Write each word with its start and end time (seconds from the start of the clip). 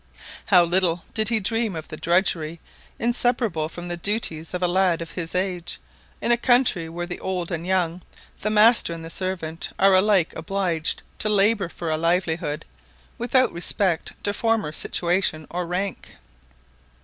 How 0.47 0.63
little 0.63 1.03
did 1.13 1.29
he 1.29 1.39
dream 1.39 1.75
of 1.75 1.87
the 1.89 1.95
drudgery 1.95 2.59
inseparable 2.97 3.69
from 3.69 3.87
the 3.87 3.95
duties 3.97 4.51
of 4.51 4.63
a 4.63 4.67
lad 4.67 4.99
of 4.99 5.11
his 5.11 5.35
age, 5.35 5.79
in 6.21 6.31
a 6.31 6.37
country 6.37 6.89
where 6.89 7.05
the 7.05 7.19
old 7.19 7.51
and 7.51 7.67
young, 7.67 8.01
the 8.39 8.49
master 8.49 8.93
and 8.93 9.05
the 9.05 9.11
servant, 9.11 9.69
are 9.77 9.93
alike 9.93 10.33
obliged 10.35 11.03
to 11.19 11.29
labour 11.29 11.69
for 11.69 11.91
a 11.91 11.97
livelihood, 11.97 12.65
without 13.19 13.53
respect 13.53 14.13
to 14.23 14.33
former 14.33 14.71
situation 14.71 15.45
or 15.51 15.67
rank! 15.67 16.15